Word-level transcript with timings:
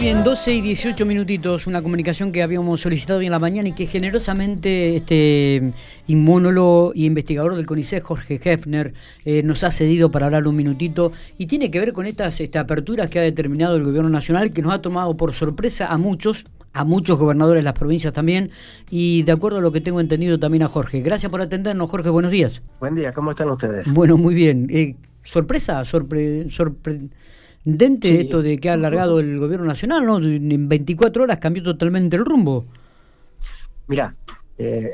Bien, 0.00 0.24
12 0.24 0.54
y 0.54 0.60
18 0.62 1.04
minutitos, 1.04 1.66
una 1.66 1.82
comunicación 1.82 2.32
que 2.32 2.42
habíamos 2.42 2.80
solicitado 2.80 3.18
hoy 3.18 3.26
en 3.26 3.32
la 3.32 3.38
mañana 3.38 3.68
y 3.68 3.72
que 3.72 3.84
generosamente 3.84 4.96
este 4.96 5.74
inmunólogo 6.06 6.92
y 6.94 7.04
investigador 7.04 7.54
del 7.54 7.66
CONICET, 7.66 8.02
Jorge 8.02 8.40
Hefner, 8.42 8.94
eh, 9.26 9.42
nos 9.42 9.62
ha 9.62 9.70
cedido 9.70 10.10
para 10.10 10.24
hablar 10.24 10.48
un 10.48 10.56
minutito 10.56 11.12
y 11.36 11.48
tiene 11.48 11.70
que 11.70 11.80
ver 11.80 11.92
con 11.92 12.06
estas 12.06 12.40
este, 12.40 12.58
aperturas 12.58 13.10
que 13.10 13.18
ha 13.18 13.22
determinado 13.22 13.76
el 13.76 13.84
gobierno 13.84 14.08
nacional 14.08 14.54
que 14.54 14.62
nos 14.62 14.72
ha 14.72 14.80
tomado 14.80 15.18
por 15.18 15.34
sorpresa 15.34 15.88
a 15.88 15.98
muchos, 15.98 16.46
a 16.72 16.84
muchos 16.84 17.18
gobernadores 17.18 17.60
de 17.60 17.64
las 17.64 17.74
provincias 17.74 18.14
también 18.14 18.50
y 18.88 19.22
de 19.24 19.32
acuerdo 19.32 19.58
a 19.58 19.60
lo 19.60 19.70
que 19.70 19.82
tengo 19.82 20.00
entendido 20.00 20.40
también 20.40 20.62
a 20.62 20.68
Jorge. 20.68 21.02
Gracias 21.02 21.30
por 21.30 21.42
atendernos, 21.42 21.90
Jorge, 21.90 22.08
buenos 22.08 22.30
días. 22.30 22.62
Buen 22.80 22.94
día, 22.94 23.12
¿cómo 23.12 23.32
están 23.32 23.50
ustedes? 23.50 23.92
Bueno, 23.92 24.16
muy 24.16 24.34
bien. 24.34 24.66
Eh, 24.70 24.96
sorpresa, 25.22 25.84
sorpre, 25.84 26.50
sorpre 26.50 27.10
Dente 27.64 28.20
esto 28.20 28.42
de 28.42 28.58
que 28.58 28.70
ha 28.70 28.74
alargado 28.74 29.20
el 29.20 29.38
gobierno 29.38 29.66
nacional, 29.66 30.06
¿no? 30.06 30.18
En 30.18 30.68
24 30.68 31.24
horas 31.24 31.38
cambió 31.38 31.62
totalmente 31.62 32.16
el 32.16 32.24
rumbo. 32.24 32.64
Mira, 33.86 34.14
eh, 34.56 34.90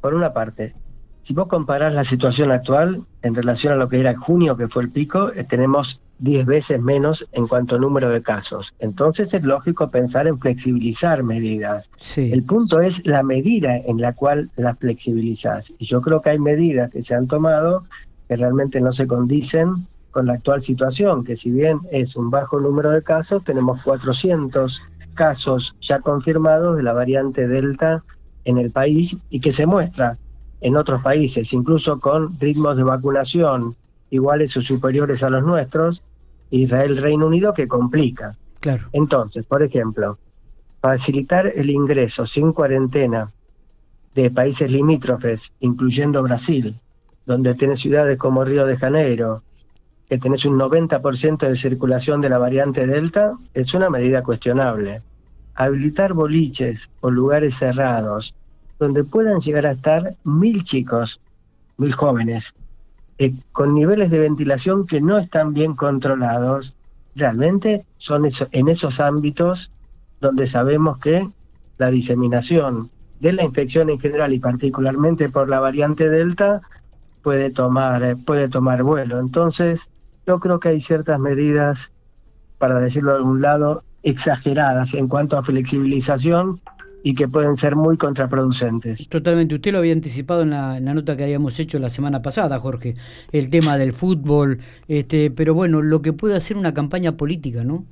por 0.00 0.14
una 0.14 0.32
parte, 0.32 0.74
si 1.22 1.34
vos 1.34 1.48
comparás 1.48 1.92
la 1.92 2.04
situación 2.04 2.52
actual 2.52 3.02
en 3.22 3.34
relación 3.34 3.72
a 3.72 3.76
lo 3.76 3.88
que 3.88 3.98
era 3.98 4.16
junio, 4.16 4.56
que 4.56 4.68
fue 4.68 4.82
el 4.84 4.90
pico, 4.90 5.32
eh, 5.32 5.44
tenemos 5.44 6.00
10 6.18 6.46
veces 6.46 6.80
menos 6.80 7.26
en 7.32 7.48
cuanto 7.48 7.76
a 7.76 7.78
número 7.78 8.10
de 8.10 8.22
casos. 8.22 8.74
Entonces 8.78 9.34
es 9.34 9.42
lógico 9.42 9.90
pensar 9.90 10.26
en 10.26 10.38
flexibilizar 10.38 11.22
medidas. 11.22 11.90
El 12.16 12.44
punto 12.44 12.80
es 12.80 13.04
la 13.06 13.22
medida 13.22 13.76
en 13.76 14.00
la 14.00 14.12
cual 14.12 14.50
las 14.56 14.78
flexibilizas. 14.78 15.72
Y 15.78 15.86
yo 15.86 16.00
creo 16.00 16.22
que 16.22 16.30
hay 16.30 16.38
medidas 16.38 16.90
que 16.90 17.02
se 17.02 17.14
han 17.14 17.26
tomado 17.26 17.84
que 18.28 18.36
realmente 18.36 18.80
no 18.80 18.92
se 18.92 19.06
condicen 19.06 19.86
con 20.14 20.26
la 20.26 20.34
actual 20.34 20.62
situación, 20.62 21.24
que 21.24 21.36
si 21.36 21.50
bien 21.50 21.80
es 21.90 22.14
un 22.14 22.30
bajo 22.30 22.60
número 22.60 22.90
de 22.92 23.02
casos, 23.02 23.42
tenemos 23.42 23.82
400 23.82 24.80
casos 25.14 25.74
ya 25.80 25.98
confirmados 25.98 26.76
de 26.76 26.84
la 26.84 26.92
variante 26.92 27.48
Delta 27.48 28.04
en 28.44 28.58
el 28.58 28.70
país 28.70 29.18
y 29.28 29.40
que 29.40 29.50
se 29.50 29.66
muestra 29.66 30.16
en 30.60 30.76
otros 30.76 31.02
países, 31.02 31.52
incluso 31.52 31.98
con 31.98 32.38
ritmos 32.38 32.76
de 32.76 32.84
vacunación 32.84 33.74
iguales 34.10 34.56
o 34.56 34.62
superiores 34.62 35.24
a 35.24 35.30
los 35.30 35.42
nuestros, 35.42 36.04
Israel, 36.50 36.96
Reino 36.96 37.26
Unido, 37.26 37.52
que 37.52 37.66
complica. 37.66 38.36
Claro. 38.60 38.84
Entonces, 38.92 39.44
por 39.44 39.64
ejemplo, 39.64 40.16
facilitar 40.80 41.48
el 41.56 41.70
ingreso 41.70 42.24
sin 42.24 42.52
cuarentena 42.52 43.32
de 44.14 44.30
países 44.30 44.70
limítrofes, 44.70 45.52
incluyendo 45.58 46.22
Brasil, 46.22 46.76
donde 47.26 47.56
tiene 47.56 47.76
ciudades 47.76 48.16
como 48.16 48.44
Río 48.44 48.64
de 48.64 48.76
Janeiro, 48.76 49.42
que 50.08 50.18
tenés 50.18 50.44
un 50.44 50.58
90% 50.58 51.48
de 51.48 51.56
circulación 51.56 52.20
de 52.20 52.28
la 52.28 52.38
variante 52.38 52.86
Delta, 52.86 53.32
es 53.54 53.74
una 53.74 53.90
medida 53.90 54.22
cuestionable. 54.22 55.02
Habilitar 55.54 56.12
boliches 56.12 56.90
o 57.00 57.10
lugares 57.10 57.56
cerrados 57.56 58.34
donde 58.78 59.04
puedan 59.04 59.40
llegar 59.40 59.66
a 59.66 59.72
estar 59.72 60.14
mil 60.24 60.64
chicos, 60.64 61.20
mil 61.76 61.92
jóvenes, 61.92 62.54
eh, 63.18 63.32
con 63.52 63.74
niveles 63.74 64.10
de 64.10 64.18
ventilación 64.18 64.86
que 64.86 65.00
no 65.00 65.18
están 65.18 65.54
bien 65.54 65.74
controlados, 65.74 66.74
realmente 67.14 67.84
son 67.96 68.28
en 68.50 68.68
esos 68.68 68.98
ámbitos 69.00 69.70
donde 70.20 70.46
sabemos 70.46 70.98
que 70.98 71.28
la 71.78 71.90
diseminación 71.90 72.90
de 73.20 73.32
la 73.32 73.44
infección 73.44 73.88
en 73.90 74.00
general 74.00 74.32
y 74.32 74.40
particularmente 74.40 75.28
por 75.28 75.48
la 75.48 75.60
variante 75.60 76.08
Delta 76.08 76.60
puede 77.24 77.50
tomar, 77.50 78.04
eh, 78.04 78.16
puede 78.16 78.48
tomar 78.48 78.84
vuelo. 78.84 79.18
Entonces, 79.18 79.90
yo 80.26 80.38
creo 80.38 80.60
que 80.60 80.68
hay 80.68 80.80
ciertas 80.80 81.18
medidas, 81.18 81.90
para 82.58 82.78
decirlo 82.78 83.12
de 83.12 83.16
algún 83.16 83.40
lado, 83.40 83.82
exageradas 84.04 84.94
en 84.94 85.08
cuanto 85.08 85.36
a 85.38 85.42
flexibilización 85.42 86.60
y 87.02 87.14
que 87.14 87.26
pueden 87.26 87.56
ser 87.56 87.76
muy 87.76 87.96
contraproducentes. 87.96 89.08
Totalmente, 89.08 89.54
usted 89.54 89.72
lo 89.72 89.78
había 89.78 89.92
anticipado 89.92 90.42
en 90.42 90.50
la, 90.50 90.80
nota 90.80 91.16
que 91.16 91.24
habíamos 91.24 91.58
hecho 91.58 91.78
la 91.78 91.90
semana 91.90 92.22
pasada, 92.22 92.58
Jorge, 92.58 92.94
el 93.32 93.50
tema 93.50 93.76
del 93.76 93.92
fútbol, 93.92 94.60
este, 94.86 95.30
pero 95.30 95.54
bueno, 95.54 95.82
lo 95.82 96.00
que 96.02 96.12
puede 96.12 96.36
hacer 96.36 96.56
una 96.56 96.72
campaña 96.72 97.16
política, 97.16 97.64
¿no? 97.64 97.84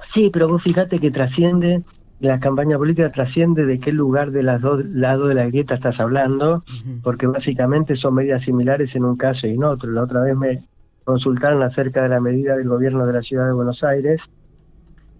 Sí, 0.00 0.30
pero 0.32 0.48
vos 0.48 0.62
fíjate 0.62 0.98
que 0.98 1.10
trasciende 1.10 1.82
la 2.20 2.38
campaña 2.38 2.76
política 2.76 3.10
trasciende 3.10 3.64
de 3.64 3.80
qué 3.80 3.92
lugar 3.92 4.30
de 4.30 4.42
las 4.42 4.60
dos 4.60 4.84
lados 4.84 5.28
de 5.28 5.34
la 5.34 5.46
grieta 5.46 5.74
estás 5.74 6.00
hablando, 6.00 6.62
porque 7.02 7.26
básicamente 7.26 7.96
son 7.96 8.14
medidas 8.14 8.42
similares 8.42 8.94
en 8.94 9.06
un 9.06 9.16
caso 9.16 9.46
y 9.46 9.54
en 9.54 9.64
otro. 9.64 9.90
La 9.90 10.02
otra 10.02 10.20
vez 10.20 10.36
me 10.36 10.62
consultaron 11.04 11.62
acerca 11.62 12.02
de 12.02 12.10
la 12.10 12.20
medida 12.20 12.56
del 12.56 12.68
gobierno 12.68 13.06
de 13.06 13.14
la 13.14 13.22
ciudad 13.22 13.46
de 13.46 13.52
Buenos 13.52 13.82
Aires, 13.82 14.22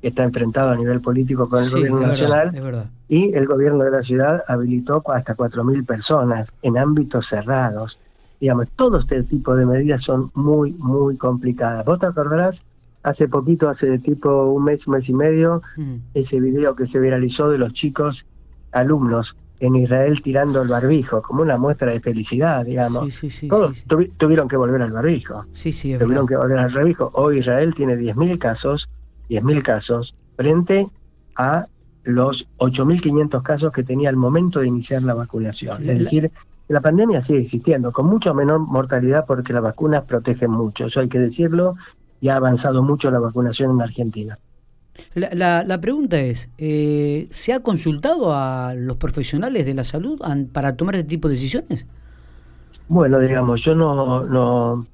que 0.02 0.08
está 0.08 0.24
enfrentado 0.24 0.70
a 0.70 0.76
nivel 0.76 1.00
político 1.00 1.48
con 1.48 1.64
el 1.64 1.70
gobierno 1.70 2.00
nacional, 2.00 2.90
y 3.08 3.32
el 3.32 3.46
gobierno 3.46 3.82
de 3.84 3.90
la 3.92 4.02
ciudad 4.02 4.44
habilitó 4.46 5.02
hasta 5.10 5.34
4.000 5.34 5.86
personas 5.86 6.52
en 6.60 6.76
ámbitos 6.76 7.26
cerrados. 7.26 7.98
Digamos, 8.40 8.68
todo 8.76 8.98
este 8.98 9.22
tipo 9.22 9.54
de 9.56 9.64
medidas 9.64 10.02
son 10.02 10.30
muy, 10.34 10.72
muy 10.72 11.16
complicadas. 11.16 11.84
¿Vos 11.86 11.98
te 11.98 12.06
acordarás 12.06 12.62
hace 13.02 13.28
poquito, 13.28 13.68
hace 13.68 13.98
tipo 13.98 14.46
un 14.46 14.64
mes, 14.64 14.86
un 14.86 14.94
mes 14.94 15.08
y 15.08 15.14
medio, 15.14 15.62
mm. 15.76 15.94
ese 16.14 16.40
video 16.40 16.74
que 16.74 16.86
se 16.86 17.00
viralizó 17.00 17.48
de 17.48 17.58
los 17.58 17.72
chicos 17.72 18.26
alumnos 18.72 19.36
en 19.60 19.76
Israel 19.76 20.22
tirando 20.22 20.62
el 20.62 20.68
barbijo, 20.68 21.20
como 21.22 21.42
una 21.42 21.58
muestra 21.58 21.92
de 21.92 22.00
felicidad, 22.00 22.64
digamos. 22.64 23.20
Todos 23.48 23.84
tuvieron 24.16 24.48
que 24.48 24.56
volver 24.56 24.80
al 24.80 24.90
barbijo. 24.90 25.44
Sí, 25.52 25.72
sí, 25.72 25.96
tuvieron 25.98 26.26
que 26.26 26.36
volver 26.36 26.58
al 26.58 26.72
barbijo. 26.72 27.10
Hoy 27.14 27.38
Israel 27.38 27.74
tiene 27.74 27.96
10.000 27.96 28.38
casos, 28.38 28.88
10.000 29.28 29.62
casos, 29.62 30.14
frente 30.36 30.88
a 31.36 31.66
los 32.04 32.48
8.500 32.56 33.42
casos 33.42 33.72
que 33.72 33.82
tenía 33.82 34.08
al 34.08 34.16
momento 34.16 34.60
de 34.60 34.68
iniciar 34.68 35.02
la 35.02 35.12
vacunación. 35.12 35.88
Es 35.88 35.98
decir, 35.98 36.30
la 36.68 36.80
pandemia 36.80 37.20
sigue 37.20 37.40
existiendo, 37.40 37.92
con 37.92 38.06
mucho 38.06 38.32
menor 38.32 38.60
mortalidad 38.60 39.26
porque 39.26 39.52
las 39.52 39.62
vacunas 39.62 40.04
protegen 40.04 40.52
mucho, 40.52 40.86
eso 40.86 41.00
hay 41.00 41.08
que 41.08 41.18
decirlo, 41.18 41.76
y 42.20 42.28
ha 42.28 42.36
avanzado 42.36 42.82
mucho 42.82 43.10
la 43.10 43.18
vacunación 43.18 43.72
en 43.72 43.82
Argentina. 43.82 44.38
La, 45.14 45.64
la, 45.64 45.80
pregunta 45.80 46.20
es, 46.20 46.50
eh, 46.58 47.26
¿se 47.30 47.52
ha 47.52 47.60
consultado 47.60 48.34
a 48.34 48.74
los 48.74 48.96
profesionales 48.96 49.64
de 49.64 49.74
la 49.74 49.84
salud 49.84 50.20
para 50.52 50.76
tomar 50.76 50.96
este 50.96 51.08
tipo 51.08 51.28
de 51.28 51.34
decisiones? 51.34 51.86
Bueno, 52.88 53.18
digamos, 53.18 53.62
yo 53.62 53.74
no, 53.74 54.24
no, 54.24 54.86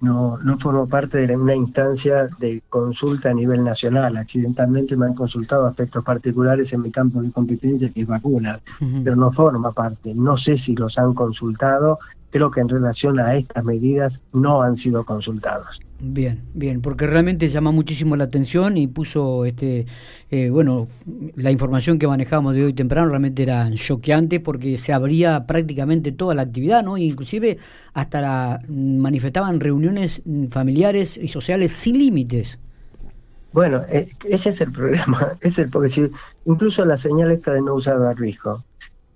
no, 0.00 0.38
no 0.38 0.58
formo 0.58 0.88
parte 0.88 1.26
de 1.26 1.36
una 1.36 1.54
instancia 1.54 2.28
de 2.38 2.62
consulta 2.68 3.30
a 3.30 3.34
nivel 3.34 3.62
nacional. 3.62 4.16
Accidentalmente 4.16 4.96
me 4.96 5.06
han 5.06 5.14
consultado 5.14 5.66
aspectos 5.66 6.02
particulares 6.02 6.72
en 6.72 6.82
mi 6.82 6.90
campo 6.90 7.22
de 7.22 7.30
competencia, 7.30 7.90
que 7.90 8.02
es 8.02 8.06
vacunas, 8.06 8.60
pero 9.04 9.16
no 9.16 9.30
forma 9.32 9.70
parte. 9.70 10.12
No 10.14 10.36
sé 10.36 10.58
si 10.58 10.74
los 10.74 10.98
han 10.98 11.14
consultado. 11.14 11.98
Creo 12.30 12.50
que 12.50 12.60
en 12.60 12.68
relación 12.68 13.20
a 13.20 13.36
estas 13.36 13.64
medidas 13.64 14.22
no 14.32 14.62
han 14.62 14.76
sido 14.76 15.04
consultados. 15.04 15.80
Bien, 16.04 16.42
bien, 16.52 16.82
porque 16.82 17.06
realmente 17.06 17.46
llama 17.46 17.70
muchísimo 17.70 18.16
la 18.16 18.24
atención 18.24 18.76
y 18.76 18.88
puso, 18.88 19.44
este, 19.44 19.86
eh, 20.32 20.50
bueno, 20.50 20.88
la 21.36 21.52
información 21.52 21.96
que 21.96 22.08
manejamos 22.08 22.56
de 22.56 22.64
hoy 22.64 22.72
temprano 22.72 23.08
realmente 23.08 23.44
era 23.44 23.70
choqueante 23.72 24.40
porque 24.40 24.78
se 24.78 24.92
abría 24.92 25.46
prácticamente 25.46 26.10
toda 26.10 26.34
la 26.34 26.42
actividad, 26.42 26.82
¿no? 26.82 26.98
Inclusive 26.98 27.56
hasta 27.94 28.20
la, 28.20 28.60
manifestaban 28.68 29.60
reuniones 29.60 30.22
familiares 30.50 31.16
y 31.16 31.28
sociales 31.28 31.70
sin 31.70 31.98
límites. 31.98 32.58
Bueno, 33.52 33.82
eh, 33.88 34.10
ese 34.24 34.50
es 34.50 34.60
el 34.60 34.72
problema, 34.72 35.34
es 35.40 35.56
el 35.60 35.70
porque 35.70 35.88
si 35.88 36.10
incluso 36.46 36.84
la 36.84 36.96
señal 36.96 37.30
esta 37.30 37.54
de 37.54 37.62
no 37.62 37.74
usar 37.74 38.00
barbijo, 38.00 38.64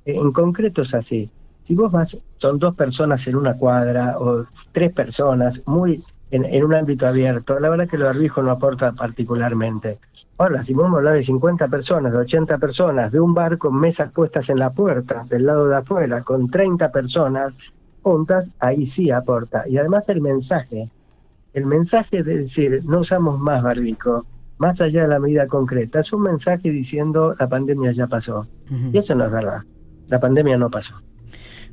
eh, 0.05 0.15
en 0.15 0.31
concreto 0.31 0.83
es 0.83 0.95
así. 0.95 1.29
Si 1.65 1.75
vos 1.75 1.91
vas, 1.91 2.17
son 2.37 2.61
dos 2.61 2.77
personas 2.77 3.27
en 3.27 3.35
una 3.35 3.55
cuadra 3.55 4.21
o 4.21 4.47
tres 4.71 4.93
personas, 4.93 5.61
muy 5.67 6.01
en, 6.31 6.65
un 6.65 6.75
ámbito 6.75 7.07
abierto, 7.07 7.59
la 7.61 7.69
verdad 7.69 7.89
que 7.89 7.97
el 7.97 8.03
barbijo 8.03 8.43
no 8.43 8.51
aporta 8.51 8.93
particularmente. 8.93 9.99
Ahora, 10.39 10.65
si 10.65 10.75
vamos 10.75 10.95
a 10.95 10.99
hablar 10.99 11.15
de 11.15 11.25
50 11.25 11.69
personas, 11.69 12.13
de 12.13 12.19
80 12.19 12.59
personas, 12.59 13.13
de 13.13 13.21
un 13.21 13.33
bar 13.33 13.57
con 13.59 13.79
mesas 13.79 14.13
puestas 14.13 14.51
en 14.51 14.59
la 14.59 14.71
puerta, 14.71 15.25
del 15.29 15.47
lado 15.47 15.69
de 15.69 15.77
afuera, 15.77 16.23
con 16.23 16.51
30 16.51 16.91
personas 16.93 17.57
juntas, 18.03 18.51
ahí 18.61 18.87
sí 18.87 19.11
aporta. 19.11 19.65
Y 19.67 19.79
además 19.79 20.09
el 20.09 20.21
mensaje, 20.21 20.91
el 21.55 21.67
mensaje 21.67 22.23
de 22.23 22.39
decir, 22.39 22.83
no 22.85 23.01
usamos 23.01 23.41
más 23.41 23.63
barbijo, 23.63 24.27
más 24.59 24.81
allá 24.81 25.03
de 25.03 25.09
la 25.09 25.19
medida 25.19 25.47
concreta, 25.47 26.01
es 26.01 26.13
un 26.13 26.23
mensaje 26.23 26.71
diciendo 26.71 27.35
la 27.39 27.49
pandemia 27.49 27.93
ya 27.93 28.07
pasó. 28.07 28.47
Y 28.93 28.99
eso 28.99 29.15
no 29.15 29.27
es 29.27 29.33
verdad. 29.33 29.63
La 30.09 30.21
pandemia 30.21 30.57
no 30.57 30.71
pasó. 30.71 30.95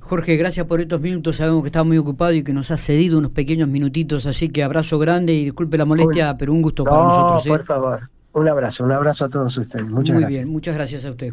Jorge, 0.03 0.35
gracias 0.35 0.65
por 0.67 0.81
estos 0.81 0.99
minutos. 0.99 1.37
Sabemos 1.37 1.63
que 1.63 1.69
está 1.69 1.83
muy 1.83 1.97
ocupado 1.97 2.33
y 2.33 2.43
que 2.43 2.51
nos 2.51 2.71
ha 2.71 2.77
cedido 2.77 3.17
unos 3.17 3.31
pequeños 3.31 3.69
minutitos, 3.69 4.25
así 4.25 4.49
que 4.49 4.61
abrazo 4.61 4.99
grande 4.99 5.33
y 5.33 5.45
disculpe 5.45 5.77
la 5.77 5.85
molestia, 5.85 6.35
pero 6.37 6.51
un 6.51 6.61
gusto 6.61 6.83
para 6.83 7.03
nosotros. 7.03 7.45
¿eh? 7.45 7.49
Por 7.49 7.63
favor, 7.63 8.09
un 8.33 8.47
abrazo, 8.49 8.83
un 8.83 8.91
abrazo 8.91 9.25
a 9.25 9.29
todos 9.29 9.57
ustedes. 9.57 9.85
Muchas 9.85 10.13
muy 10.15 10.23
gracias. 10.23 10.43
bien, 10.43 10.51
muchas 10.51 10.75
gracias 10.75 11.05
a 11.05 11.11
usted. 11.11 11.31